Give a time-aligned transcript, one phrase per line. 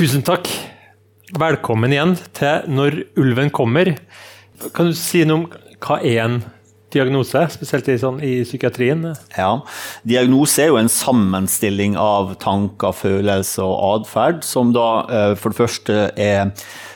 [0.00, 0.46] Tusen takk.
[1.36, 3.90] Velkommen igjen til Når ulven kommer.
[4.72, 6.38] Kan du si noe om hva er en
[6.88, 9.04] diagnose, spesielt i, sånn, i psykiatrien?
[9.36, 9.50] Ja,
[10.08, 15.60] Diagnose er jo en sammenstilling av tanker, følelser og atferd, som da eh, for det
[15.60, 16.48] første er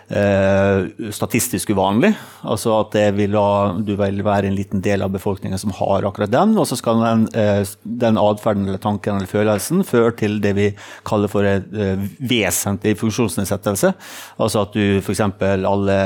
[0.04, 2.12] Eh, statistisk uvanlig.
[2.44, 6.32] Altså at vil ha, du vil være en liten del av befolkningen som har akkurat
[6.32, 6.54] den.
[6.60, 10.68] Og så skal den, eh, den atferden eller tanken eller følelsen føre til det vi
[11.06, 13.94] kaller for en eh, vesentlig funksjonsnedsettelse.
[14.38, 15.22] Altså at du f.eks.
[15.24, 15.98] Alle,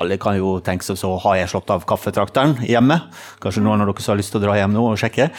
[0.00, 3.00] alle kan jo tenke seg så har jeg slått av kaffetrakteren hjemme.
[3.42, 5.30] Kanskje noen av dere som har lyst til å dra hjem nå og sjekke.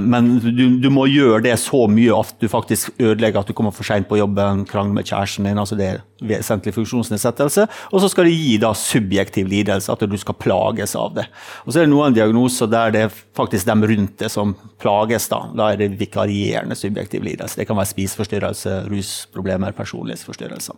[0.00, 3.74] Men du, du må gjøre det så mye at du faktisk ødelegger at du kommer
[3.74, 5.58] for seint på jobben, krangler med kjæresten din.
[5.60, 10.16] altså det er vesentlig funksjonsnedsettelse og så skal det gi da subjektiv lidelse, at du
[10.20, 11.26] skal plages av det.
[11.64, 15.28] Og Så er det noen diagnoser der det er faktisk dem rundt det som plages.
[15.28, 17.56] Da Da er det vikarierende subjektiv lidelse.
[17.56, 20.74] Det kan være spiseforstyrrelse, rusproblemer, personlighetsforstyrrelser.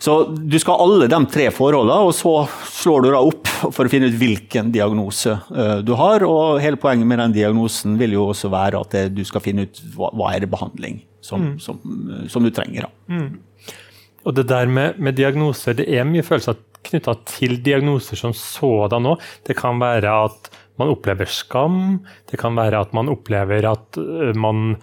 [0.00, 3.84] Så du skal ha alle de tre forholdene, og så slår du da opp for
[3.84, 6.24] å finne ut hvilken diagnose uh, du har.
[6.24, 9.82] Og hele poenget med den diagnosen vil jo også være at du skal finne ut
[9.92, 11.58] hva, hva er det behandling som, mm.
[11.60, 11.80] som,
[12.32, 12.88] som, du trenger.
[12.88, 13.12] da.
[13.12, 13.76] Mm.
[14.24, 19.08] Og det der med, med diagnoser, det er mye følelser knytta til diagnoser som sådan
[19.12, 19.22] òg.
[19.46, 20.50] Det kan være at
[20.80, 22.00] man opplever skam,
[22.30, 24.76] det kan være at man opplever at øh, man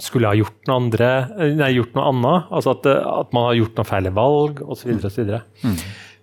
[0.00, 2.48] skulle ha gjort noe, andre, øh, nei, gjort noe annet.
[2.50, 4.96] Altså at, øh, at, man har gjort noen feil valg, osv.
[5.10, 5.34] osv.
[5.62, 5.76] Mm.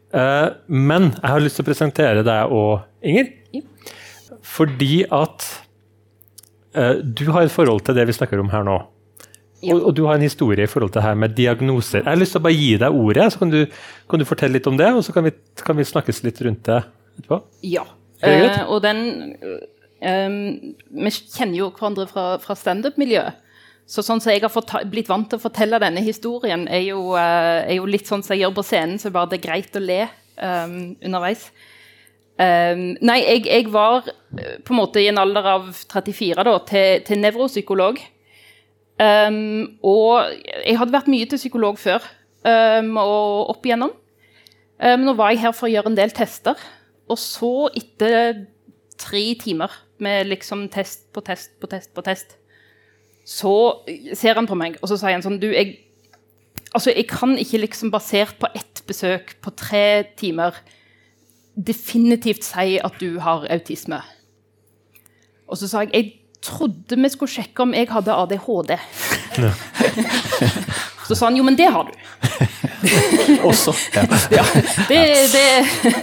[0.08, 3.28] Uh, men jeg har lyst til å presentere deg og Inger.
[4.47, 5.47] Fordi at
[6.78, 8.78] uh, du har et forhold til det vi snakker om her nå.
[9.61, 9.73] Ja.
[9.73, 12.03] Og, og, du har en historie i forhold til det her med diagnoser.
[12.03, 13.59] Jeg har lyst til å bare gi deg ordet, så kan du,
[14.09, 14.91] kan du fortelle litt om det.
[14.94, 16.78] Og så kan vi, kan vi snakkes litt rundt det
[17.18, 17.40] etterpå.
[17.66, 17.88] Ja.
[18.25, 19.01] Eh, og den
[20.01, 20.38] um,
[20.90, 23.44] Vi kjenner jo hverandre fra, fra standup-miljøet.
[23.88, 27.63] Så sånn som jeg har blitt vant til å fortelle denne historien, er jo, uh,
[27.63, 29.81] er jo litt sånn som jeg gjør på scenen, så bare det er greit å
[29.81, 30.01] le
[30.35, 30.75] um,
[31.07, 31.47] underveis.
[32.38, 37.00] Um, nei, jeg, jeg, var på en måte i en alder av 34 da, til,
[37.07, 38.03] til nevropsykolog.
[38.97, 40.31] Um, og
[40.66, 42.02] jeg hadde vært mye til psykolog før
[42.41, 43.94] um, og opp igjennom.
[44.81, 46.58] Um, nå var jeg her for å gjøre en del tester,
[47.07, 48.47] og så, etter
[48.97, 52.36] tre timer med liksom test på test på test på test,
[53.28, 53.53] så
[54.16, 55.78] ser han på meg, og så sier han sånn Du, jeg,
[56.72, 60.57] altså, jeg kan ikke liksom basert på ett besøk på tre timer
[61.57, 64.00] definitivt si at du har autisme.
[65.47, 66.13] Og så sa jeg jeg
[66.47, 68.75] trodde vi skulle sjekke om jeg hadde ADHD.
[69.38, 69.52] Ja.
[71.08, 71.94] Så sa han jo, men det har du.
[73.50, 73.74] Også.
[73.96, 74.03] Ja.
[74.38, 74.44] ja
[74.90, 75.94] det, det,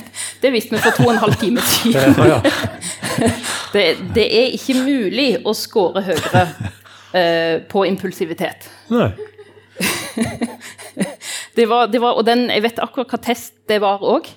[0.40, 2.16] det, visste vi for to og en halv time siden.
[3.74, 3.84] Det,
[4.14, 8.68] det er ikke mulig å score høyere uh, på impulsivitet.
[8.94, 9.10] Nei.
[11.58, 14.30] det var, det var, og den, jeg vet akkurat hva test det var òg.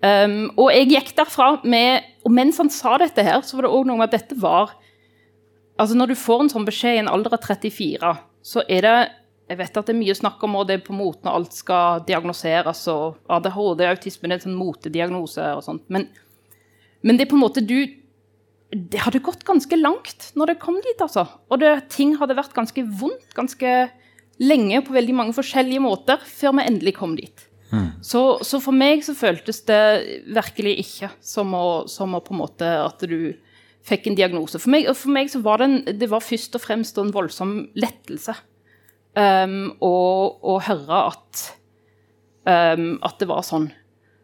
[0.00, 3.72] Um, og jeg gikk derfra med Og mens han sa dette, her, så var det
[3.76, 4.72] òg noe med at dette var
[5.80, 8.12] altså Når du får en sånn beskjed i en alder av 34,
[8.46, 8.98] så er det
[9.50, 11.56] jeg vet at det er mye snakk om og det er på moten når alt
[11.58, 12.84] skal diagnoseres.
[12.92, 15.88] og ADHD, autisme, det er en sånn motediagnose og sånt.
[15.90, 16.06] Men,
[17.02, 17.96] men, det er på en måte du
[18.70, 21.24] Det hadde gått ganske langt når det kom dit, altså.
[21.50, 23.72] Og det, ting hadde vært ganske vondt ganske
[24.38, 27.48] lenge på veldig mange forskjellige måter før vi endelig kom dit.
[27.74, 27.88] Mm.
[28.06, 29.82] Så, så, for meg så føltes det
[30.30, 33.34] virkelig ikke som å, som å på en måte at du
[33.86, 34.60] fikk en diagnose.
[34.60, 37.54] For meg, for meg så var det, en, det var først og fremst en voldsom
[37.78, 38.34] lettelse
[39.16, 41.44] um, å, høre at,
[42.44, 43.70] um, at det var sånn.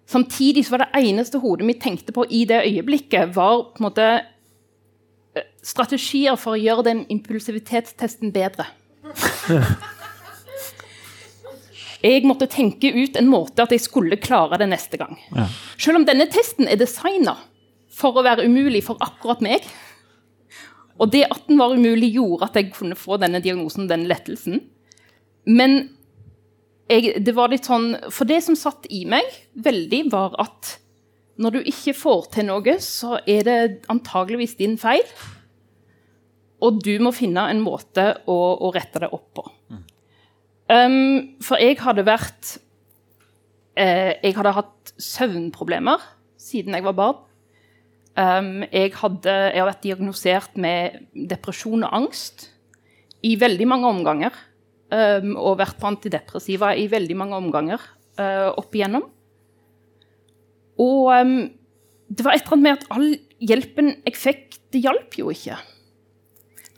[0.06, 3.88] Samtidig så var det eneste hodet mitt tenkte på i det øyeblikket, var på en
[3.88, 4.06] måte
[5.34, 8.68] eh, strategier for å gjøre den impulsivitetstesten bedre.
[12.06, 15.16] Jeg måtte tenke ut en måte at jeg skulle klare det neste gang.
[15.32, 15.46] Ja.
[15.80, 17.32] Selv om denne testen er designa
[17.96, 19.66] for å være umulig for akkurat meg.
[21.00, 24.62] Og det at den var umulig, gjorde at jeg kunne få denne diagnosen, den lettelsen.
[25.46, 25.78] Men
[26.90, 29.26] jeg, det var litt sånn For det som satt i meg
[29.62, 30.76] veldig, var at
[31.36, 33.58] når du ikke får til noe, så er det
[33.92, 35.04] antageligvis din feil.
[36.64, 39.44] Og du må finne en måte å, å rette det opp på.
[40.72, 42.56] Um, for jeg hadde vært
[43.78, 46.02] eh, Jeg hadde hatt søvnproblemer
[46.40, 47.20] siden jeg var barn.
[48.16, 52.46] Um, jeg, hadde, jeg, har vært diagnosert med depresjon og angst
[53.26, 54.38] i veldig mange omganger.
[54.88, 57.82] Um, og vært på antidepressiva i veldig mange omganger
[58.20, 59.04] uh, opp igjennom.
[60.80, 61.34] Og um,
[62.08, 63.08] det var et eller annet med at all
[63.50, 65.58] hjelpen jeg fikk, det hjalp jo ikke.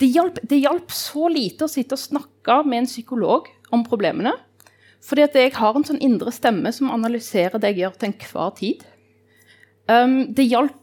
[0.00, 4.32] det hjalp, det hjalp så lite å sitte og snakke med en psykolog om problemene.
[5.04, 8.54] Fordi at jeg har en sånn indre stemme som analyserer det jeg gjør til enhver
[8.58, 8.84] tid.
[10.34, 10.78] Det hjalp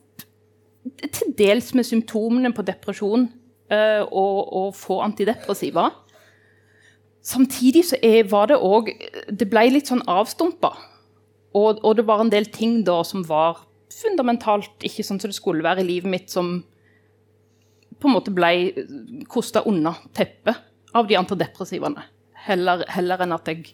[0.86, 3.28] til dels med symptomene på depresjon
[3.74, 5.90] uh, å få antidepressiva.
[7.26, 8.92] Samtidig så er, var det òg
[9.34, 10.76] Det ble litt sånn avstumpa.
[11.56, 13.64] Og, og, det var en del ting da som var
[13.96, 16.60] fundamentalt ikke sånn som det skulle være i livet mitt, som
[17.96, 18.52] på en måte ble
[19.32, 20.60] kosta unna teppet
[20.96, 22.04] av de antidepressivaene.
[22.46, 23.72] Heller, heller, enn at jeg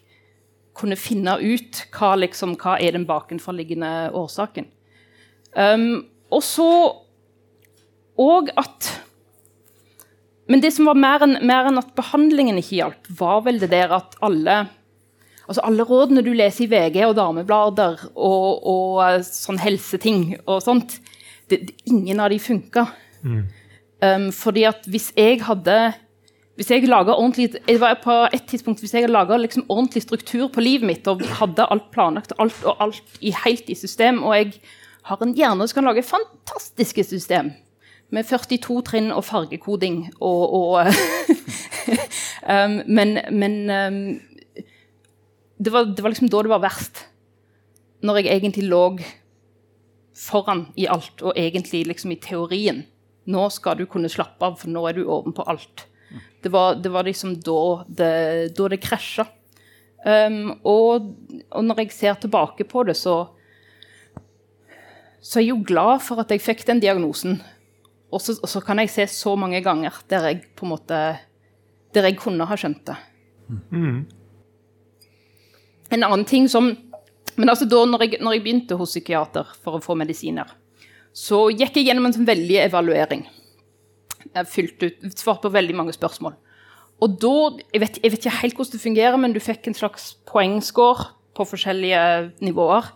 [0.78, 4.70] kunne finne ut hva, liksom, hva er den bakenforliggende årsaken.
[5.58, 6.68] Um, og så
[8.20, 8.90] òg at
[10.50, 13.92] Men det som var mer enn, en at behandlingen ikke hjalp, var vel det der
[13.94, 14.66] at alle
[15.46, 20.98] altså alle rådene du leser i VG og dameblader og, og sånn helseting og sånt,
[21.48, 22.86] det, ingen av de funka.
[23.22, 23.42] Mm.
[24.02, 25.76] Um, fordi at hvis jeg hadde
[26.58, 30.60] hvis jeg ordentlig, jeg var på et tidspunkt, hvis jeg laga liksom ordentlig struktur på
[30.60, 34.52] livet mitt og hadde alt planlagt alt og alt i, helt i system, og jeg
[35.08, 37.54] har en hjerne som kan lage fantastiske system
[38.12, 40.92] med 42 trinn og fargekoding og, og
[42.52, 44.20] um, Men, men um,
[45.58, 47.06] det, var, det, var, liksom da det var verst.
[48.02, 48.84] Når jeg egentlig lå
[50.18, 52.82] foran i alt, og egentlig liksom i teorien.
[53.30, 55.86] Nå skal du kunne slappe av, for nå er du ovenpå alt.
[56.42, 58.12] Det var, det var, liksom da det,
[58.58, 59.28] da det krasja.
[60.02, 61.12] Um, og,
[61.46, 63.20] og, når jeg ser tilbake på det, så,
[65.22, 67.38] så er jeg jo glad for at jeg fikk den diagnosen.
[68.12, 70.98] Og så, og så, kan jeg se så mange ganger der jeg på en måte
[71.92, 72.96] der jeg kunne ha skjønt det.
[73.72, 74.02] Mm.
[75.92, 76.70] En annen ting som
[77.36, 80.48] men altså da når jeg, når jeg begynte hos psykiater for å få medisiner,
[81.16, 83.24] så gikk jeg gjennom en sånn veldig evaluering.
[84.32, 86.36] Jeg fylte ut, svarte på veldig mange spørsmål.
[87.02, 87.34] Og da,
[87.74, 91.08] jeg vet, jeg vet, ikke helt hvordan det fungerer, men du fikk en slags poengscore
[91.36, 92.02] på forskjellige
[92.44, 92.92] nivåer.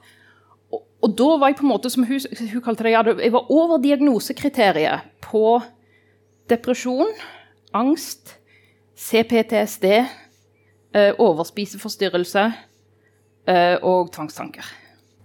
[1.06, 3.78] Og, da var jeg på en måte, som hun, hun kalte det, jeg var over
[3.82, 5.60] diagnosekriteriet på
[6.50, 7.12] depresjon,
[7.76, 8.34] angst,
[8.96, 9.84] CPTSD,
[10.96, 12.46] eh, overspiseforstyrrelse
[13.46, 14.66] eh, og tvangstanker.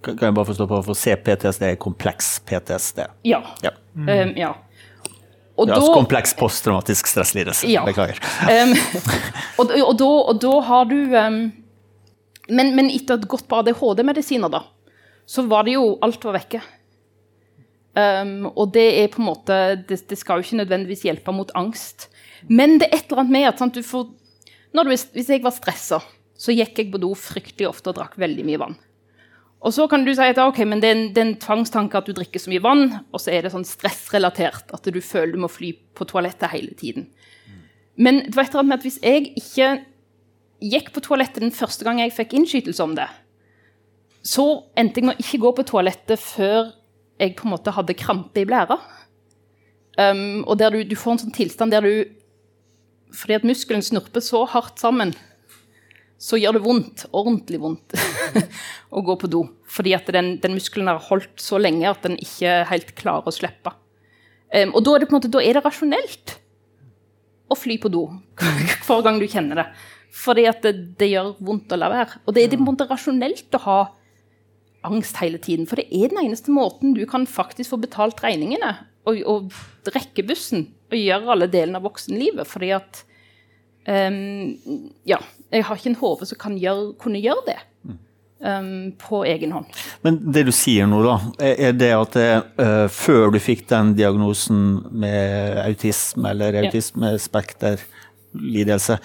[0.01, 3.05] Kan jeg bare forstå på, hvorfor CPTSD er kompleks PTSD?
[3.25, 3.41] Ja.
[3.63, 3.73] ja.
[3.93, 4.09] Mm.
[4.09, 4.51] Um, ja.
[5.61, 7.69] Og ja, da, kompleks posttraumatisk stresslidelse.
[7.69, 7.83] Ja.
[7.85, 8.17] Beklager.
[8.49, 8.73] Um,
[9.61, 11.41] og, og, da, og, da, har du um,
[12.49, 14.63] men, men, etter et godt par ADHD-medisiner, da,
[15.31, 16.61] så var det jo Alt var vekke.
[17.91, 21.51] Um, og det er på en måte det, det, skal jo ikke nødvendigvis hjelpe mot
[21.59, 22.07] angst.
[22.47, 24.07] Men det er et eller annet med at sant, du får,
[24.71, 25.99] du, Hvis jeg var stressa,
[26.39, 28.77] så gikk jeg på do fryktelig ofte og drakk veldig mye vann.
[29.61, 32.07] Og så kan du si at okay, det er, en, det er en tvangstanke at
[32.07, 35.43] du drikker så mye vann, og så er det sånn stressrelatert at du føler du
[35.43, 37.11] må fly på toalettet hele tiden.
[38.01, 39.67] Men det var et eller annet med at hvis jeg ikke
[40.71, 43.05] gikk på toalettet den første gang jeg fikk innskytelse om det,
[44.21, 44.45] så
[44.77, 46.71] endte jeg med å ikke gå på toalettet før
[47.21, 48.77] jeg på en måte hadde krampe i blæra.
[49.97, 51.91] Um, og der du, du, får en sånn tilstand der du
[53.11, 55.11] Fordi at muskelen snurper så hardt sammen
[56.21, 57.95] så gjør det vondt, ordentlig vondt,
[58.95, 59.39] å gå på do.
[59.65, 63.33] Fordi at den, den, muskelen har holdt så lenge at den ikke helt klarer å
[63.33, 63.73] slippe.
[64.53, 66.35] Um, og da er, det på en måte, da er det rasjonelt
[67.51, 68.05] å fly på do
[68.85, 69.67] hver gang du kjenner det.
[70.13, 72.21] Fordi at det, det, gjør vondt å la være.
[72.27, 73.79] Og det er på en måte rasjonelt å ha
[74.87, 75.67] angst hele tiden.
[75.69, 78.71] For det er den eneste måten du kan faktisk få betalt regningene
[79.09, 79.41] og, og
[79.95, 80.61] rekke bussen
[80.91, 82.45] og gjøre alle delene av voksenlivet.
[82.49, 82.91] Fordi at
[83.87, 84.57] um,
[85.07, 85.19] Ja,
[85.51, 87.61] jeg har ikke en hode som kan gjøre, kunne gjøre det.
[88.41, 89.69] Um, på egen hånd.
[90.01, 93.93] Men det du sier nå, da, er det at det, uh, før du fikk den
[93.93, 98.97] diagnosen med autisme eller autismespekterlidelse,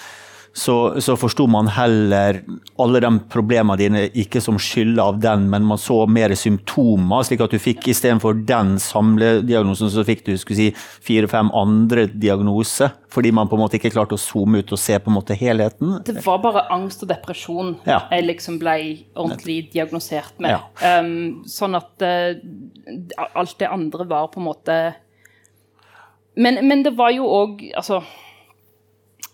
[0.57, 2.39] så, så forsto man heller
[2.81, 7.27] alle de problemene dine ikke som skyld av den, men man så mer symptomer.
[7.29, 10.71] slik at du fikk istedenfor den samlediagnosen, så fikk du si,
[11.05, 12.97] fire-fem andre diagnoser.
[13.13, 15.37] Fordi man på en måte ikke klarte å zoome ut og se på en måte
[15.37, 15.99] helheten.
[16.09, 18.01] Det var bare angst og depresjon ja.
[18.17, 18.79] jeg liksom ble
[19.13, 20.57] ordentlig diagnosert med.
[20.57, 21.01] Ja.
[21.05, 22.33] Um, sånn at uh,
[23.29, 24.77] alt det andre var på en måte
[26.37, 28.03] Men, men det var jo òg Altså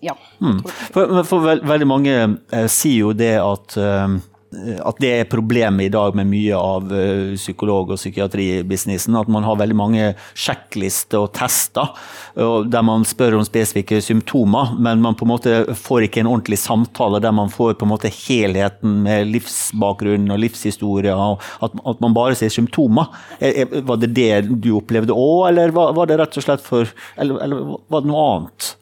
[0.00, 0.16] ja.
[0.40, 0.60] Mm.
[0.94, 4.20] For, for veld, veldig mange eh, sier jo det at eh,
[4.52, 9.16] at det er problemet i dag med mye av uh, psykolog- og psykiatribusinessen.
[9.16, 11.92] At man har veldig mange sjekklister og tester
[12.36, 16.58] der man spør om spesifikke symptomer, men man på en måte får ikke en ordentlig
[16.60, 21.12] samtale der man får på en måte helheten med livsbakgrunn og livshistorie.
[21.12, 23.08] At, man bare ser symptomer.
[23.40, 26.64] Er, er, var det det du opplevde òg, eller var, var, det rett og slett
[26.64, 26.88] for
[27.20, 28.72] Eller, eller var det noe annet?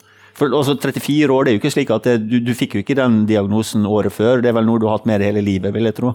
[0.40, 2.80] For også 34 år, det er jo ikke slik at det, du, du, fikk jo
[2.80, 4.40] ikke den diagnosen året før.
[4.40, 6.14] Det er vel noe du har hatt med deg hele livet, vil jeg tro?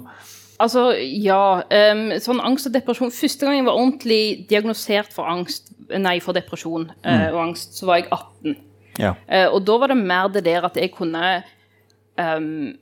[0.64, 1.62] Altså, ja.
[1.70, 6.38] Um, sånn angst og depresjon Første gang jeg var ordentlig diagnosert for angst, nei, for
[6.38, 7.28] depresjon uh, mm.
[7.36, 8.58] og angst, så var jeg 18.
[9.04, 9.14] Ja.
[9.28, 11.38] Uh, og da var det mer det der at jeg kunne
[12.18, 12.74] um,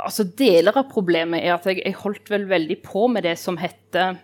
[0.00, 3.58] Altså, deler av problemet er at jeg, jeg, holdt vel veldig på med det som
[3.60, 4.16] heter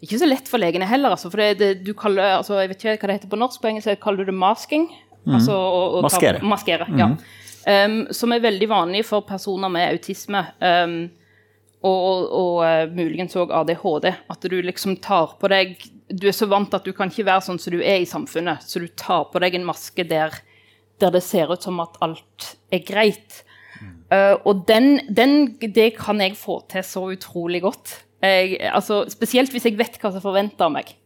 [0.00, 2.84] ikke så lett for legene heller, altså, for det, det, du kaller, altså, jeg vet
[2.86, 4.86] ikke hva det heter på norsk, på engelsk kaller du det masking.
[5.28, 5.36] Mm.
[5.36, 6.40] Altså å, å maskere.
[6.40, 6.98] Ta, maskere mm.
[6.98, 7.12] ja.
[7.68, 10.40] Um, som er veldig vanlig for personer med autisme.
[10.62, 11.00] Um,
[11.84, 14.08] og, og, uh, muligens òg ADHD.
[14.32, 15.76] At du liksom tar på deg
[16.08, 18.64] Du er så vant at du kan ikke være sånn som du er i samfunnet,
[18.64, 20.32] så du tar på deg en maske der,
[20.96, 23.42] der det ser ut som at alt er greit.
[24.08, 27.98] Uh, og den, den, det kan jeg få til så utrolig godt.
[28.24, 30.96] Jeg, altså, spesielt hvis jeg vet hva som forventer av meg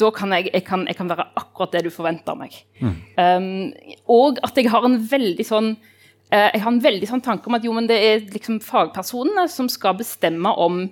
[0.00, 2.56] da kan jeg, jeg, kan, jeg kan være akkurat det du forventer av meg.
[2.80, 2.94] Mm.
[3.18, 7.50] Um, og at jeg har en veldig sånn uh, jeg har en veldig sånn tanke
[7.50, 10.86] om at jo, men det er liksom fagpersonene som skal bestemme om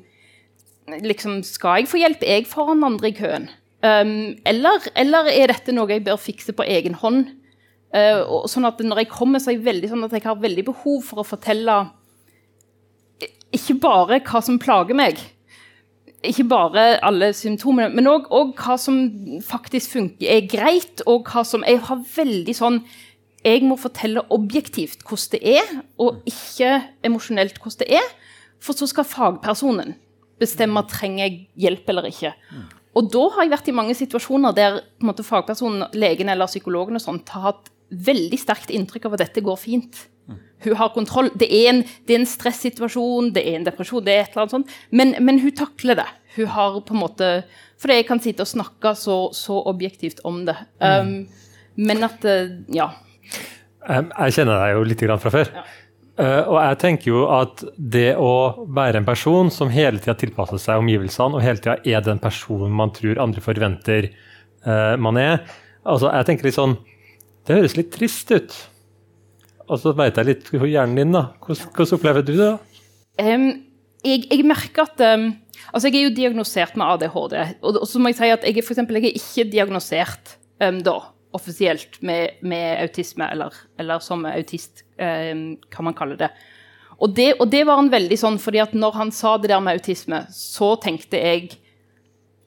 [1.02, 2.25] liksom, Skal jeg få hjelp?
[2.26, 3.49] Jeg foran andre i køen?
[3.82, 7.32] Um, eller, eller, er dette noe jeg bør fikse på egen hånd?
[7.92, 10.38] Uh, og, sånn at når jeg kommer, så er jeg veldig sånn at jeg har
[10.40, 11.80] veldig behov for å fortelle
[13.52, 15.21] ikke bare hva som plager meg,
[16.23, 18.99] ikke bare alle symptomene, men òg hva som
[19.45, 22.83] faktisk funker, er greit, og hva som Jeg har veldig sånn
[23.43, 28.12] Jeg må fortelle objektivt hvordan det er, og ikke emosjonelt hvordan det er.
[28.62, 29.97] For så skal fagpersonen
[30.38, 32.33] bestemme trenger jeg hjelp eller ikke.
[32.95, 37.02] Og da har jeg vært i mange situasjoner der måte, fagpersonen, legen eller psykologen og
[37.02, 40.07] sånt, har hatt veldig sterkt inntrykk av at dette går fint.
[40.62, 41.31] Hun har kontroll.
[41.38, 44.45] Det er en, det er en stressituasjon, det er en depresjon, det er et eller
[44.45, 44.75] annet sånt.
[44.95, 46.09] Men, men, hun takler det.
[46.37, 47.31] Hun har på en måte
[47.83, 50.55] Fordi jeg kan sitte og snakke så, så objektivt om det.
[50.79, 51.26] Um,
[51.75, 52.93] men at eh, Ja.
[53.83, 55.50] Jeg kjenner deg jo litt fra før.
[55.50, 55.64] Ja.
[56.12, 60.61] Uh, og jeg tenker jo at det å være en person som hele tida tilpasser
[60.61, 64.11] seg omgivelsene, og hele tida er den personen man tror andre forventer
[64.69, 65.41] uh, man er
[65.83, 66.76] altså jeg tenker litt sånn,
[67.43, 68.52] Det høres litt trist ut.
[69.73, 71.31] Og så veit jeg litt hvor hjernen din, da.
[71.41, 72.50] Hvordan, hvordan opplever du det?
[73.23, 73.49] Um,
[74.05, 75.31] jeg, jeg, merker at um,
[75.73, 77.35] Altså, jeg er jo diagnosert med ADHD.
[77.62, 80.83] Og, og så må jeg si at jeg, for eksempel, jeg er ikke diagnosert um,
[80.85, 80.97] da,
[81.33, 86.29] offisielt med, med autisme, eller, eller, som autist, hva man kaller det.
[86.99, 87.31] Og, det.
[87.41, 90.21] og det var han veldig sånn, fordi at når han sa det der med autisme,
[90.35, 91.55] så tenkte jeg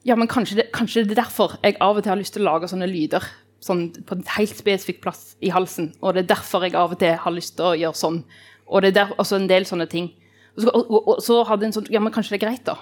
[0.06, 2.44] ja, men kanskje det, kanskje det er derfor jeg av og til har lyst til
[2.44, 3.26] å lage sånne lyder
[3.66, 5.92] sånn, på en helt spesifikk plass i halsen.
[6.00, 8.20] Og det er derfor jeg av og til har lyst til å gjøre sånn.
[8.66, 10.10] Og det er der, altså en del sånne ting.
[10.56, 12.64] Og så, og, og, og så hadde en sånn Ja, men kanskje det er greit,
[12.66, 12.78] da?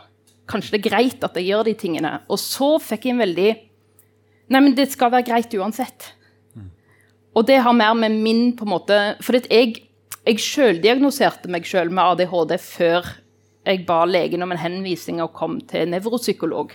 [0.51, 2.13] Kanskje det er greit at jeg gjør de tingene?
[2.29, 3.49] Og så fikk jeg en veldig
[4.53, 6.11] Nei, men det skal være greit uansett.
[6.53, 6.69] Mm.
[7.33, 9.79] Og det har mer med min på en måte For jeg,
[10.21, 13.15] jeg sjøldiagnoserte meg sjøl med ADHD før
[13.65, 16.75] jeg ba legen om en henvisning og kom til nevropsykolog.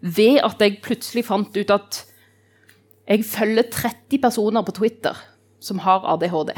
[0.00, 1.98] Ved at jeg plutselig fant ut at
[3.10, 5.18] jeg følger 30 personer på Twitter
[5.60, 6.52] som har ADHD.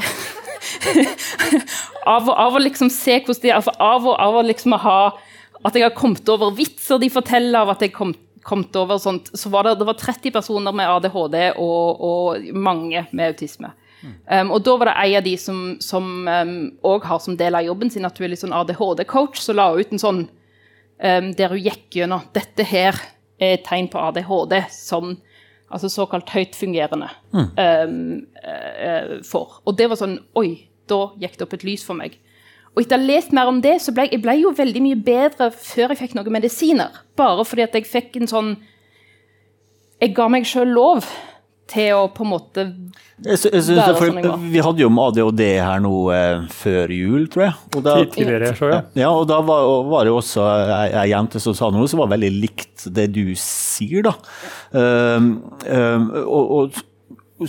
[2.13, 4.97] av, av, å liksom se hvordan de altså Av, av å liksom ha
[5.63, 9.29] At jeg har kommet over vitser de forteller, av at jeg kom, kommet over sånt,
[9.37, 13.71] så var det, det var 30 personer med ADHD og, og mange med autisme.
[14.03, 14.15] Mm.
[14.27, 17.63] Um, og da var det ei av de som òg um, har som del av
[17.63, 21.55] jobben sin at hun er litt sånn ADHD-coach, så la ut en sånn um, der
[21.55, 22.99] hun gikk gjennom dette her
[23.39, 24.59] er et tegn på ADHD.
[24.75, 25.15] sånn
[25.73, 27.47] altså såkalt høytfungerende, mm.
[27.57, 29.59] um, for.
[29.65, 32.19] Og det var sånn Oi, da gikk det opp et lys for meg.
[32.73, 34.99] Og etter å ha lest mer om det, så ble jeg ble jo veldig mye
[35.05, 37.03] bedre før jeg fikk noen medisiner.
[37.19, 38.55] Bare fordi at jeg fikk en sånn
[40.01, 41.05] Jeg ga meg sjøl lov
[41.73, 42.65] til å på en måte
[43.23, 44.45] jeg synes, være sånn jeg var.
[44.53, 47.53] Vi hadde jo om ADHD her nå eh, før jul, tror jeg.
[47.71, 48.79] Og da, Tidligere, så, ja.
[49.05, 50.47] ja, og da var, var det også
[50.89, 54.15] ei jente som sa noe som var veldig likt det du sier, da.
[54.75, 55.29] Um,
[55.67, 56.81] um, og, og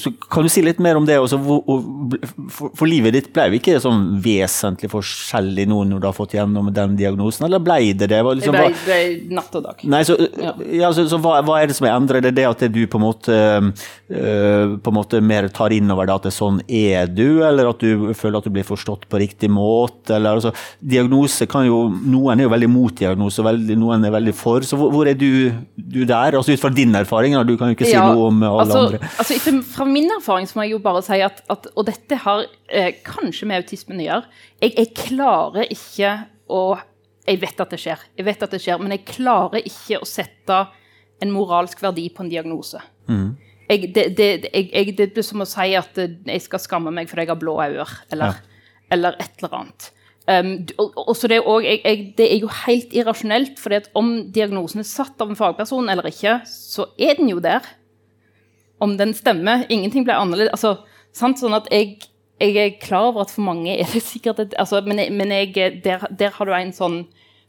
[0.01, 1.19] så kan du si litt mer om det?
[1.23, 6.17] Også, for, for, livet ditt ble jo ikke sånn vesentlig forskjellig nå når du har
[6.17, 8.21] fått gjennom den diagnosen, eller ble det det?
[8.25, 9.85] Var liksom, det ble, ble natt og dag.
[9.95, 10.55] Nei, så, ja.
[10.85, 12.25] Ja, så, så hva, hva, er det som er endret?
[12.25, 13.39] Det Er det det at du på en måte,
[14.11, 17.43] øh, på en måte mer tar inn over deg at det er sånn er du,
[17.47, 20.17] eller at du føler at du blir forstått på riktig måte?
[20.17, 24.35] Eller, altså, diagnose kan jo Noen er jo veldig mot diagnose, veldig, noen er veldig
[24.37, 24.65] for.
[24.67, 26.37] Så hvor, hvor er du, du, der?
[26.39, 28.83] Altså Ut fra din erfaring, du kan jo ikke si ja, noe om alle altså,
[28.85, 29.01] andre.
[29.21, 32.45] Altså, fra min erfaring så må jeg jo bare si at, at Og dette har
[32.69, 34.33] eh, kanskje med autismen å gjøre.
[34.63, 36.17] Jeg, jeg klarer ikke
[36.53, 36.65] å
[37.25, 40.09] Jeg vet at det skjer, jeg vet at det skjer, men jeg klarer ikke å
[40.09, 40.59] sette
[41.25, 42.83] en moralsk verdi på en diagnose.
[43.09, 43.31] Mm.
[43.71, 47.25] Jeg, det, det, jeg, det, blir som å si at jeg skal skamme meg fordi
[47.25, 48.67] jeg har blå øyne, eller, ja.
[48.93, 49.89] eller et eller annet.
[50.25, 54.89] Um, og, det, er også, jeg, det, er jo helt irrasjonelt, for om diagnosen er
[54.89, 57.65] satt av en fagperson eller ikke, så er den jo der.
[58.83, 59.65] Om den stemmer.
[59.69, 60.53] Ingenting blir annerledes.
[60.57, 62.01] Altså, sånn at jeg,
[62.43, 65.55] jeg, er klar over at for mange er det sikkert et, altså, Men, men jeg,
[65.85, 66.99] der, der, har du en sånn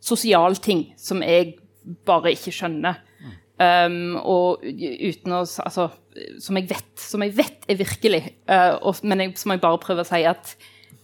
[0.05, 1.55] sosial ting som jeg
[2.05, 3.01] bare ikke skjønner.
[3.55, 5.87] Um, og uten å Altså,
[6.43, 8.21] som jeg vet, som jeg vet er virkelig.
[8.49, 10.55] Uh, og, men jeg, som jeg bare prøver å si at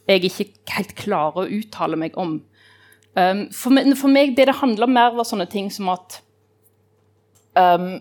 [0.10, 2.40] jeg ikke helt klarer å uttale meg om.
[3.16, 6.22] Um, for, meg, for, meg, det det handler mer var sånne ting som at
[7.60, 8.00] um,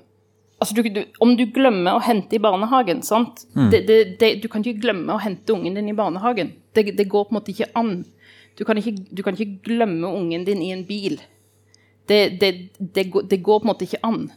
[0.60, 3.44] altså du, du, Om du glemmer å hente i barnehagen sant?
[3.56, 3.68] Mm.
[3.72, 6.54] Det, det, Du kan ikke glemme å hente ungen din i barnehagen.
[6.76, 7.94] Det, går på en måte ikke an.
[8.58, 11.18] Du kan ikke, du kan ikke glemme ungen din i en bil.
[12.10, 14.28] Det, går på en måte ikke an.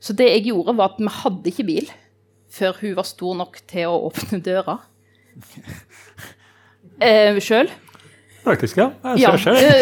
[0.00, 1.90] Så det jeg gjorde, var at vi hadde ikke bil
[2.48, 4.80] før hun var stor nok til å åpne døra.
[6.98, 7.68] Eh, Sjøl.
[8.48, 8.88] Faktisk, ja.
[9.18, 9.74] Jeg ser ja.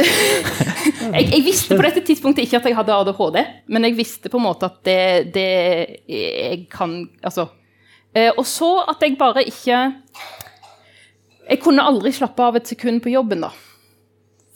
[1.16, 3.38] jeg, jeg, visste på dette tidspunktet ikke at jeg hadde ADHD,
[3.70, 4.98] men jeg visste på en måte at det,
[5.36, 5.50] det
[6.10, 7.46] jeg kan Altså.
[8.16, 9.78] Eh, og så at jeg bare ikke
[11.46, 13.52] Jeg kunne aldri slappe av et sekund på jobben, da.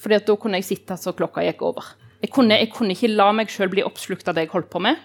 [0.01, 1.93] Fordi da kunne jeg sitte så klokka gikk over.
[2.21, 4.83] Jeg kunne, jeg kunne ikke la meg sjøl bli oppslukt av det jeg holdt på
[4.83, 4.99] med.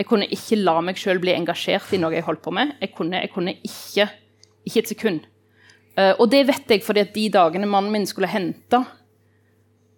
[0.00, 2.74] Jeg kunne ikke la meg sjøl bli engasjert i noe jeg holdt på med.
[2.82, 4.08] Jeg kunne, jeg kunne ikke,
[4.66, 5.28] ikke et sekund.
[5.94, 8.80] Uh, og det vet jeg fordi at de dagene mannen min skulle hente,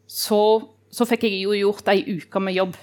[0.06, 0.40] så,
[0.92, 2.76] så fikk jeg jo gjort ei uke med jobb.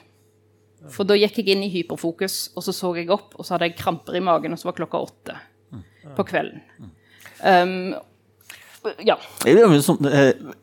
[0.91, 3.69] For da gikk jeg inn i hyperfokus, og så så jeg opp, og så hadde
[3.69, 5.37] jeg kramper i magen, og så var klokka åtte
[6.17, 6.59] på kvelden.
[7.39, 7.93] Um,
[9.05, 9.15] ja.
[9.45, 9.55] Eh,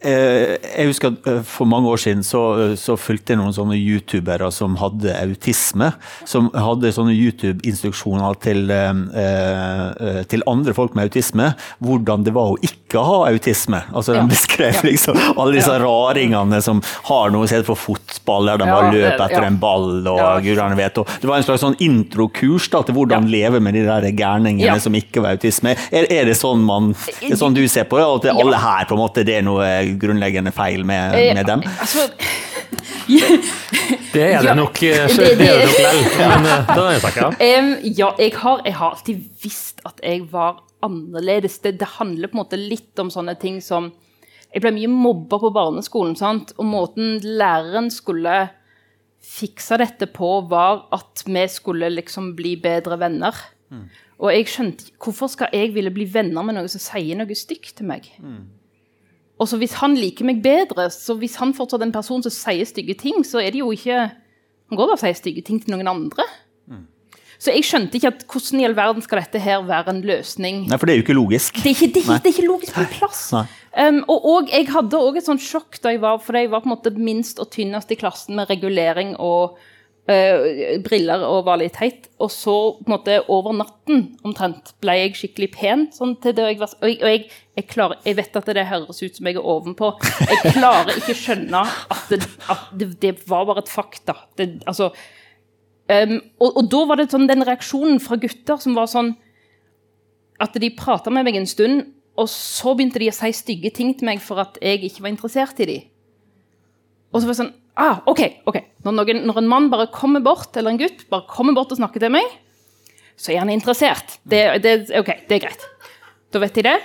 [0.00, 2.42] eh, jeg husker eh, For mange år siden så,
[2.76, 5.92] så fulgte jeg noen sånne youtubere som hadde autisme.
[6.28, 8.72] Som hadde sånne YouTube-instruksjoner til,
[10.30, 11.52] til, andre folk med autisme.
[11.84, 13.82] Hvordan det var å ikke ha autisme.
[13.94, 18.62] Altså De beskrev liksom alle disse raringene som har noe som heter for fotball, der
[18.62, 21.00] de bare løper etter en ball og gudene vet.
[21.00, 24.78] Og det var en slags sånn introkurs da, til hvordan leve med de der gærningene
[24.82, 25.76] som ikke var autisme.
[25.90, 28.09] Er, er det sånn, man, er sånn du ser på det?
[28.10, 29.68] Og at alle her på en måte, det er noe
[30.00, 31.64] grunnleggende feil med, med dem?
[31.66, 32.08] Altså,
[34.14, 37.24] det er det nok det, det det nok vel, men eh, da er.
[37.30, 41.58] Um, ja, jeg har, jeg har, alltid visst at jeg var annerledes.
[41.64, 43.92] Det, det, handler på en måte litt om sånne ting som
[44.50, 46.50] Jeg ble mye mobba på barneskolen, sant?
[46.58, 48.48] og måten læreren skulle
[49.22, 53.36] fikse dette på, var at vi skulle liksom bli bedre venner.
[53.70, 53.84] Mm.
[54.20, 57.78] Og jeg skjønte hvorfor skal jeg ville bli venner med noen som sier noe stygt
[57.78, 58.10] til meg?
[58.20, 58.44] Mm.
[59.40, 62.34] Og så hvis han liker meg bedre, så hvis han fortsatt er en person som
[62.34, 64.10] sier stygge ting, så er det jo ikke
[64.70, 66.22] Han går bare og sier stygge ting til noen andre.
[66.70, 66.84] Mm.
[67.40, 70.60] Så jeg skjønte ikke at hvordan i all verden skal dette her være en løsning.
[70.70, 71.58] Nei, For det er jo ikke logisk.
[71.58, 73.24] Det er ikke, det, det er ikke logisk på plass.
[73.34, 76.62] Um, og, og, jeg hadde òg et sånt sjokk da jeg var, for jeg var
[76.62, 79.58] på en måte minst og tynnest i klassen med regulering og
[80.84, 82.08] briller og var litt teit.
[82.20, 85.86] Og så på en måte over natten omtrent ble jeg skikkelig pen.
[85.94, 87.22] Sånn til det jeg var, og, jeg, og jeg,
[87.58, 89.92] jeg, klarer, jeg, vet at det høres ut som jeg er ovenpå.
[90.26, 92.20] Jeg klarer ikke skjønne at det,
[92.52, 94.16] at det, det var bare et fakta.
[94.40, 98.90] Det, altså, um, og, og, da var det sånn den reaksjonen fra gutter som var
[98.90, 99.14] sånn
[100.40, 101.84] at de prata med meg en stund,
[102.20, 105.12] og så begynte de å si stygge ting til meg for at jeg ikke var
[105.12, 105.88] interessert i dem.
[107.10, 108.22] Og så var det sånn ah, OK.
[108.48, 108.58] ok.
[108.86, 111.80] Når, noen, når, en mann bare kommer bort, eller en gutt bare kommer bort og
[111.80, 112.26] snakker til meg,
[113.20, 114.18] så er han interessert.
[114.24, 115.68] Det, det, OK, det er greit.
[116.32, 116.78] Da vet de det.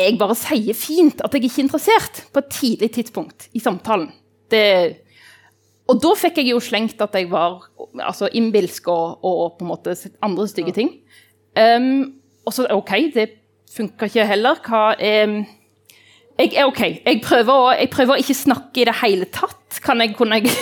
[0.00, 4.08] Jeg bare sier fint at jeg ikke er interessert på et tidlig tidspunkt i samtalen.
[4.52, 4.64] Det,
[5.90, 7.66] og da fikk jeg jo slengt at jeg var
[8.00, 10.94] altså, innbilsk og, og, på en måte andre stygge ting.
[11.58, 13.28] Um, og så OK, det
[13.72, 14.60] funka ikke heller.
[14.64, 15.42] Hva er
[16.40, 19.80] jeg, OK, jeg prøver, å, jeg prøver, å, ikke snakke i det hele tatt.
[19.84, 20.52] Kan jeg, jeg,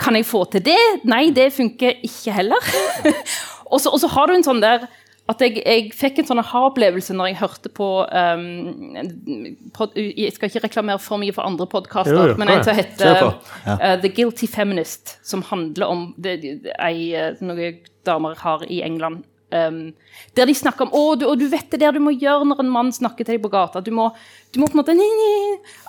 [0.00, 0.80] kan jeg få til det?
[1.08, 2.72] Nei, det funker ikke heller.
[3.70, 4.88] og, så, og, så, har du en sånn der
[5.30, 10.64] at jeg, fikk en sånn aha-opplevelse når jeg hørte på, um, pod, Jeg skal ikke
[10.64, 13.28] reklamere for mye for andre podkaster, men en som heter.
[13.62, 16.40] Uh, The Guilty Feminist, som handler om det,
[16.74, 19.22] ei, uh, noen damer har i England.
[19.50, 19.94] Um,
[20.38, 22.60] der de snakker om å, du, og du vet det der du må gjøre når
[22.62, 23.82] en mann snakker til deg på gata.
[23.82, 24.06] Du må,
[24.54, 25.32] du må på en måte ni, ni.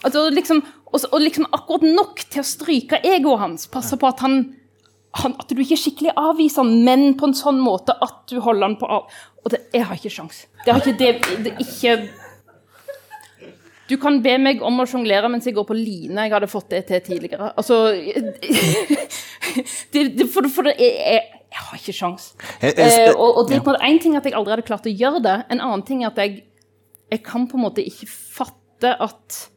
[0.01, 3.67] Altså, liksom, og, og liksom akkurat nok til å stryke egoet hans.
[3.69, 4.41] Passe på at han,
[5.21, 8.71] han At du ikke skikkelig avviser han, men på en sånn måte at du holder
[8.71, 9.21] han på av...
[9.41, 10.45] Og det, jeg har ikke sjans.
[10.65, 11.11] Det har ikke det,
[11.45, 11.95] det ikke
[13.89, 16.25] Du kan be meg om å sjonglere mens jeg går på line.
[16.25, 17.51] Jeg hadde fått det til tidligere.
[17.53, 17.83] Altså
[19.93, 22.33] det, det, For, for det, jeg, jeg, jeg har ikke sjans.
[22.61, 24.67] Jeg- jeg- Eh, og, og det er på en en ting at jeg aldri hadde
[24.67, 25.45] klart å gjøre det.
[25.51, 26.43] En annen ting er at jeg,
[27.11, 29.47] jeg kan på en måte ikke fatte at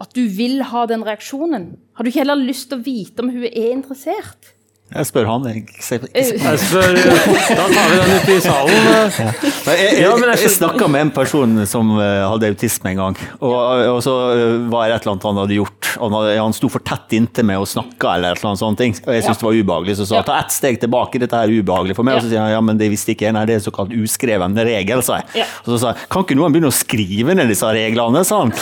[0.00, 1.76] at du vil ha den reaksjonen.
[1.94, 4.54] Har du ikke heller lyst til å vite om hun er interessert?
[4.90, 5.44] Jeg spør han.
[5.46, 6.96] Jeg, Jeg spør,
[7.60, 8.88] da tar vi den ute i salen.
[8.90, 9.28] jeg,
[9.62, 13.20] men jeg, jeg jeg snakka med en person som eh, hadde autisme en gang.
[13.38, 13.54] Og,
[13.94, 15.90] og så eh, var det et eller annet han hadde gjort.
[16.00, 18.82] Han, hadde, han sto for tett inntil meg og snakka, eller et eller annet sånt.
[19.06, 19.96] Og jeg syntes det var ubehagelig.
[20.00, 22.18] Så sa jeg ta ett steg tilbake, dette her er ubehagelig for meg.
[22.18, 23.36] Og så sier han ja, men det visste ikke jeg.
[23.38, 25.46] Nei, det er såkalt uskreven regel, sa jeg.
[25.62, 28.54] Og så sa jeg kan ikke noen begynne å skrive ned disse reglene, sa han.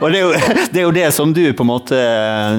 [0.00, 0.32] Og det er, jo,
[0.72, 2.00] det er jo det som du på en måte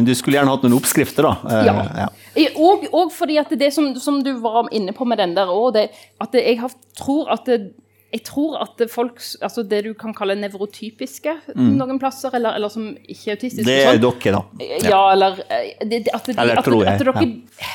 [0.06, 1.36] Du skulle gjerne hatt noen oppskrifter, da.
[1.50, 1.76] Eh, Ja.
[2.06, 2.10] ja.
[2.38, 5.50] Eh, Og, og fordi at det som, som du var inne på med den der
[5.50, 5.80] òg,
[6.22, 7.74] at jeg har, tror at det,
[8.14, 12.94] jeg tror at folk Altså det du kan kalle nevrotypiske noen plasser, eller, eller som
[13.04, 13.66] ikke er autistiske.
[13.66, 13.72] Mm.
[13.74, 14.70] Det er jo dere, da.
[14.88, 17.74] Ja, eller eh, det, det, at, de, Eller at, at, dere,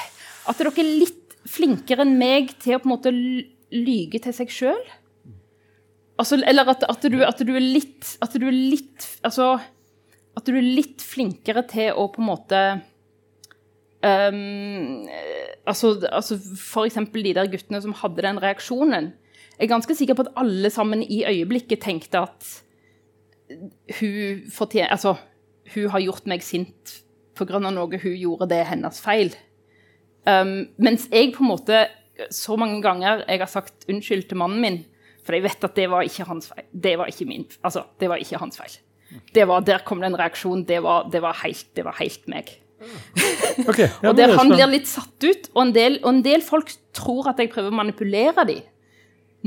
[0.49, 4.53] at dere er litt flinkere enn meg til å på en måte lyge til seg
[4.53, 4.83] sjøl.
[6.21, 9.55] Altså, eller at, at, du, at du er litt At du er litt Altså
[10.37, 12.61] At du er litt flinkere til å på en måte
[14.07, 15.09] ehm,
[15.67, 16.39] altså, altså
[16.87, 19.13] eksempel de der guttene som hadde den reaksjonen.
[19.59, 22.63] Jeg er ganske sikker på at alle sammen i øyeblikket tenkte at
[24.01, 24.43] hun
[24.89, 25.15] Altså,
[25.75, 27.03] hun har gjort meg sint
[27.37, 27.59] pga.
[27.59, 29.35] noe hun gjorde, det er hennes feil.
[30.27, 31.87] Um, mens jeg på en måte
[32.31, 34.85] så mange ganger jeg har sagt unnskyld til mannen min,
[35.27, 36.67] for jeg vet at det var ikke hans feil.
[36.73, 38.79] Det var ikke min, altså, det var ikke hans feil.
[39.35, 40.65] Det var, der kom det en reaksjon.
[40.65, 42.62] Det var, det var, helt, det var helt meg.
[43.69, 46.11] Ok, ja, Og der det er han blir litt satt ut, og en, del, og
[46.15, 48.63] en del folk tror at jeg prøver å manipulere dem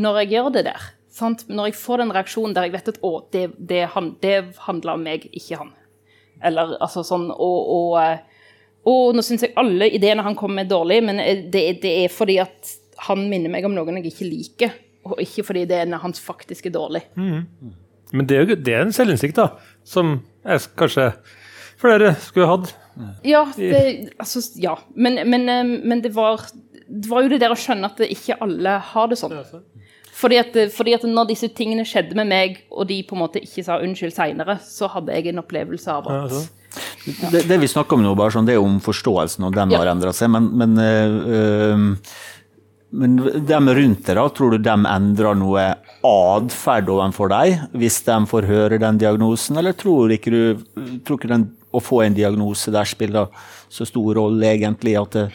[0.02, 0.88] når jeg gjør det der.
[1.16, 1.46] Sant?
[1.48, 4.98] Når jeg får den reaksjonen der jeg vet at å, det, det, han, det handler
[4.98, 5.70] om meg, ikke han.
[6.44, 8.50] Eller altså sånn Og, og, eh,
[8.92, 11.94] og nå syns jeg alle ideene han kommer med, er dårlige, men eh, det, det
[12.04, 12.76] er fordi at
[13.08, 14.76] han minner meg om noen jeg ikke liker,
[15.08, 17.06] og ikke fordi ideene hans faktisk er dårlig.
[17.16, 19.56] Men det er jo det er en selvinnsikt, da,
[19.88, 21.10] som jeg kanskje
[21.82, 22.76] flere skulle hatt.
[23.28, 24.78] Ja, det, altså, ja.
[24.96, 26.44] Men, men, eh, men det, var,
[26.88, 29.36] det var jo det der å skjønne at ikke alle har det sånn.
[30.16, 33.42] Fordi at, fordi at når disse tingene skjedde med meg, og de på en måte
[33.44, 36.46] ikke sa unnskyld seinere, så hadde jeg en opplevelse av at ja.
[37.32, 39.82] Det, det vi snakker om nå, bare sånn, det er om forståelsen, og den Ja.
[39.84, 40.32] har endra seg.
[40.34, 41.78] Men, men, øh, øh,
[42.96, 45.66] men dem rundt deg, da, tror du dem endrer noe
[46.06, 50.42] atferd overfor deg hvis de får høre den diagnosen, eller tror ikke du
[51.06, 53.32] tror ikke den, å få en diagnose der spiller
[53.70, 55.26] så stor rolle egentlig at det,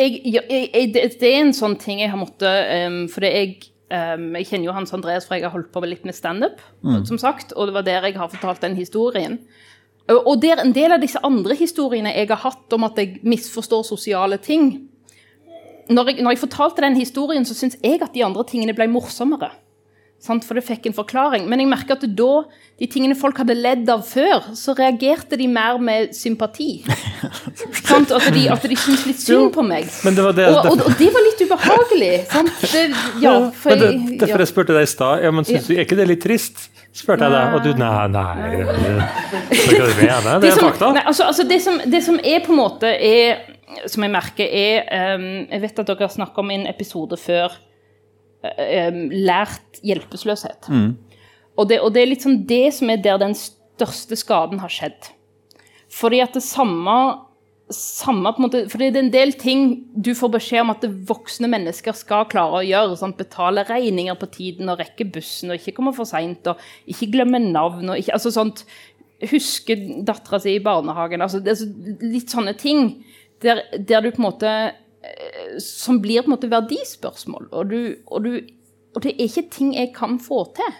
[0.00, 3.56] jeg, jeg, jeg, det, er en sånn ting jeg har måttet um, For jeg,
[3.92, 6.62] um, jeg kjenner jo Hans Andreas, for jeg har holdt på med litt med standup,
[7.08, 9.36] som sagt, og det var der jeg har fortalt den historien.
[10.10, 13.84] Og der, en del av disse andre historiene jeg har hatt om at jeg misforstår
[13.86, 14.72] sosiale ting
[15.90, 18.86] Når jeg, når jeg fortalte den historien, så syns jeg at de andre tingene ble
[18.90, 19.50] morsommere.
[20.20, 20.44] Sant?
[20.44, 21.46] For det fikk en forklaring.
[21.48, 22.32] Men jeg merka at da,
[22.76, 26.82] de tingene folk hadde ledd av før, så reagerte de mer med sympati.
[27.88, 28.12] sant?
[28.12, 29.88] At de, at de syntes litt synd på meg.
[30.04, 32.10] Men det var det, Og, og, og det var litt ubehagelig.
[32.34, 32.66] Sant?
[32.68, 32.82] Det,
[33.24, 34.42] ja, for jeg, derfor ja.
[34.44, 35.24] jeg spurte deg i stad.
[35.24, 36.68] Ja, men syns du er ikke det litt trist?
[36.92, 38.28] Spurte jeg deg, og du nei, nei.
[39.48, 40.92] Det, det, er fakta.
[40.98, 43.40] Nei, altså, altså det, som, det som er på en måte er,
[43.88, 47.54] Som jeg merker, er um, Jeg vet at dere har snakka om en episode før
[48.42, 50.70] lært hjelpeløshet.
[51.58, 54.72] Og, det, og det er litt sånn det som er der den største skaden har
[54.72, 55.10] skjedd.
[55.90, 56.94] Fordi at det samme,
[57.74, 60.86] samme på en måte, fordi det er en del ting du får beskjed om at
[61.10, 62.96] voksne mennesker skal klare å gjøre.
[63.00, 63.18] Sant?
[63.18, 66.48] Betale regninger på tiden og rekke bussen og ikke komme for seint
[66.86, 67.90] ikke glemme navn.
[67.90, 68.64] og ikke, altså sånt,
[69.20, 71.20] Huske dattera si i barnehagen.
[71.20, 71.42] altså,
[72.00, 73.02] Litt sånne ting
[73.44, 77.48] der, der du på en måte eh, Som blir på en måte verdispørsmål.
[77.50, 78.38] Og, du, og, du,
[78.94, 80.78] og det er ikke ting jeg kan få til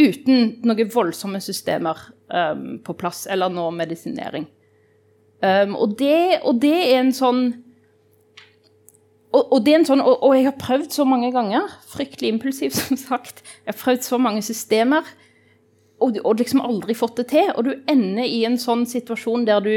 [0.00, 1.98] uten noen voldsomme systemer
[2.30, 4.46] um, på plass, eller noe medisinering.
[5.42, 7.42] Um, og, det, og det er en sånn
[9.30, 12.98] og, det er en sånn, og, jeg har prøvd så mange ganger, fryktelig impulsivt, som
[12.98, 15.06] sagt, jeg har prøvd så mange systemer,
[16.02, 17.52] og, og liksom aldri fått det til.
[17.54, 19.74] Og du ender i en sånn situasjon der du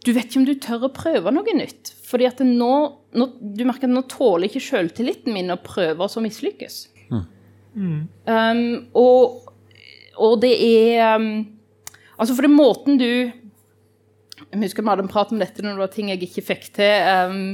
[0.00, 1.92] du vet ikke om du tør å prøve noe nytt.
[2.08, 2.72] Fordi at nå,
[3.12, 6.82] nå, du merker at nå tåler ikke selvtilliten min å prøve å mislykkes.
[7.10, 7.98] Mm.
[8.26, 8.62] Um,
[8.98, 9.50] og,
[10.16, 11.44] og, det er um,
[12.18, 15.76] Altså, for det er måten du Jeg husker vi hadde en prat om dette når
[15.76, 17.06] det var ting jeg ikke fikk til.
[17.06, 17.44] Um,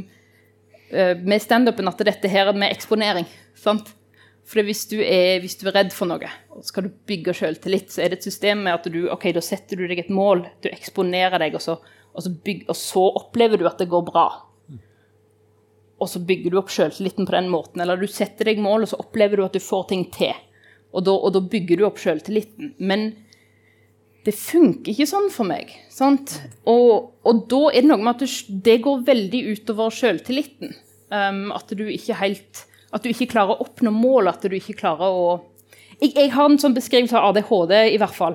[0.94, 3.28] uh, med standupen at dette her er med eksponering.
[3.58, 3.92] sant?
[4.46, 7.90] For hvis du, er, hvis du er redd for noe, og skal du bygge selvtillit,
[7.90, 10.44] så er det et system med at du ok, da setter du deg et mål,
[10.62, 11.74] du eksponerer deg, og så,
[12.16, 14.26] og så, bygg, og så opplever du at det går bra.
[16.00, 17.80] Og så bygger du opp selvtilliten på den måten.
[17.80, 20.34] Eller du setter deg mål, og så opplever du at du får ting til.
[20.96, 22.74] Og da, og da bygger du opp selvtilliten.
[22.78, 23.10] Men
[24.26, 25.70] det funker ikke sånn for meg.
[26.00, 30.74] Og, og da er det noe med at du, det går veldig utover selvtilliten.
[31.12, 34.74] Um, at du ikke helt At du ikke klarer å oppnå mål, at du ikke
[34.80, 35.26] klarer å
[36.00, 38.34] jeg, jeg, har en sånn beskrivelse av ADHD, i hvert fall,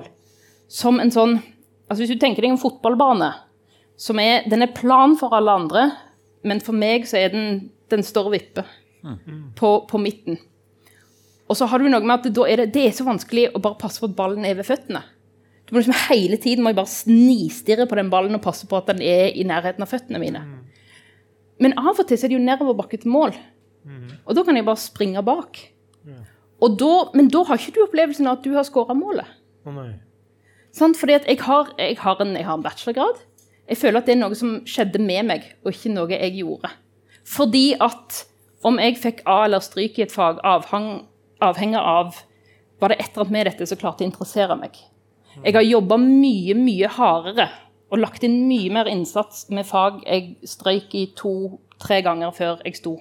[0.72, 3.28] som en sånn altså Hvis du tenker deg en fotballbane
[4.00, 5.84] som er, den er plan for alle andre,
[6.46, 8.70] men for meg så er den, den står og vipper
[9.58, 10.38] på, på, midten.
[11.50, 13.62] Og så har du noe med at det, er det, det, er så vanskelig å
[13.62, 15.02] bare passe på at ballen er ved føttene.
[15.66, 18.78] Du må liksom Hele tiden må jeg bare snistirre på den ballen og passe på
[18.78, 20.42] at den er i nærheten av føttene mine.
[21.62, 23.36] Men av og til så er det jo nedoverbakke til mål.
[24.26, 25.60] Og da kan jeg bare springe bak.
[26.02, 29.26] Da, men da har ikke du opplevelsen av at du har skåra målet.
[29.66, 29.96] Oh, nei.
[30.72, 33.18] Sånn, fordi jeg har, jeg, har en, jeg har, en, bachelorgrad.
[33.70, 36.70] Jeg føler at det er noe som skjedde med meg, og ikke noe jeg gjorde.
[37.28, 38.24] Fordi at
[38.66, 41.06] om jeg fikk A eller stryk i et fag, avhang,
[41.42, 42.22] avhenger av
[42.82, 44.74] Var det et eller annet med dette som klarte å interessere meg?
[45.44, 47.46] Jeg har jobba mye, mye hardere
[47.92, 52.78] og lagt inn mye mer innsats med fag jeg strøyk i to-tre ganger før jeg
[52.80, 52.96] sto,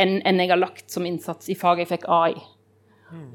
[0.00, 2.38] enn, enn jeg har lagt som innsats i fag jeg fikk A i.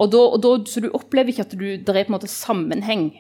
[0.02, 2.32] Og da, og da, så du opplever ikke at du, det er på en måte
[2.32, 3.12] sammenheng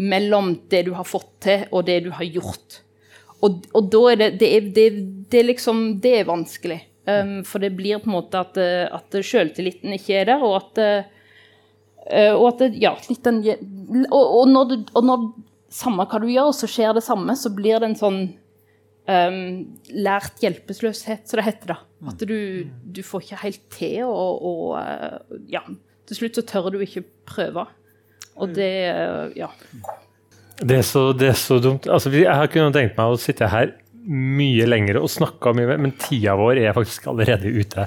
[0.00, 2.80] mellom det du har fått til, og det du har gjort.
[3.42, 4.88] Og, og da er det, det, er, det,
[5.30, 6.78] det er liksom Det er vanskelig.
[7.02, 8.58] Um, for det blir på en måte at,
[8.94, 11.08] at selvtilliten ikke er der, og at,
[12.06, 12.92] uh, og at ja,
[13.26, 13.40] den,
[14.06, 15.24] og, og, når du, og når
[15.72, 18.20] samme hva du gjør, så skjer det samme, så blir det en sånn
[19.10, 19.42] um,
[19.98, 21.74] lært hjelpeløshet, som det heter.
[21.74, 21.80] da.
[22.12, 25.64] At du, du får ikke helt til, og, og ja,
[26.06, 27.66] til slutt så tør du ikke prøve.
[28.40, 29.50] Og det uh, ja.
[30.62, 31.88] Det er, så, det er så dumt.
[31.90, 35.80] Altså, jeg har kunnet tenkt meg å sitte her mye lenger og snakke mye mer,
[35.82, 37.84] men tida vår er faktisk allerede ute.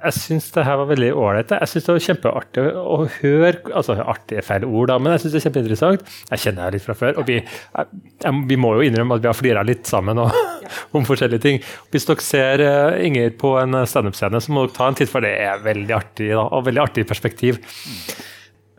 [0.00, 1.54] Jeg syns det her var veldig ålreit.
[1.56, 5.24] Jeg syns det var kjempeartig å høre altså Artig er feil ord, da, men jeg
[5.24, 6.14] syns det er kjempeinteressant.
[6.30, 7.18] Jeg kjenner deg litt fra før.
[7.20, 10.38] og vi, jeg, vi, må jo innrømme at vi har flira litt sammen og,
[10.96, 11.62] om forskjellige ting.
[11.90, 15.26] Hvis dere ser uh, Inger på en standup-scene, så må dere ta en titt, for
[15.26, 17.58] det er veldig artig da, og veldig artig perspektiv.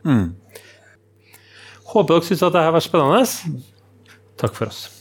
[0.07, 0.31] Mm.
[1.91, 3.61] Håper dere syns dette var spennende.
[4.39, 5.00] Takk for oss.